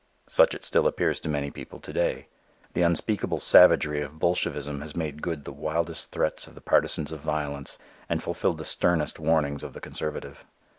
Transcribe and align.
Such 0.25 0.55
it 0.55 0.65
still 0.65 0.87
appears 0.87 1.19
to 1.19 1.29
many 1.29 1.51
people 1.51 1.79
to 1.79 1.93
day. 1.93 2.25
The 2.73 2.81
unspeakable 2.81 3.37
savagery 3.39 4.01
of 4.01 4.17
bolshevism 4.17 4.81
has 4.81 4.95
made 4.95 5.21
good 5.21 5.45
the 5.45 5.53
wildest 5.53 6.09
threats 6.09 6.47
of 6.47 6.55
the 6.55 6.59
partisans 6.61 7.11
of 7.11 7.19
violence 7.21 7.77
and 8.09 8.23
fulfilled 8.23 8.57
the 8.57 8.65
sternest 8.65 9.19
warnings 9.19 9.61
of 9.61 9.73
the 9.73 9.79
conservative. 9.79 10.43